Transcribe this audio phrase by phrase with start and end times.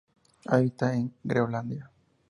[0.47, 1.91] Habita en Groenlandia.